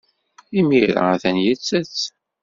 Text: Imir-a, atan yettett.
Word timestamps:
Imir-a, 0.59 1.03
atan 1.15 1.37
yettett. 1.43 1.97